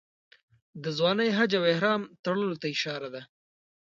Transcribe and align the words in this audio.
د 0.83 0.85
ځوانۍ 0.97 1.29
حج 1.37 1.51
او 1.59 1.63
احرام 1.73 2.01
تړلو 2.23 2.55
ته 2.61 2.67
اشاره 2.75 3.09
ده. 3.13 3.21